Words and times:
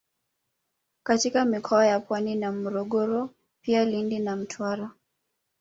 katika 1.03 1.45
mikoa 1.45 1.87
ya 1.87 1.99
Pwani 1.99 2.35
na 2.35 2.51
Morogoro 2.51 3.29
pia 3.61 3.85
Lindi 3.85 4.19
na 4.19 4.35
Mtwara 4.35 4.91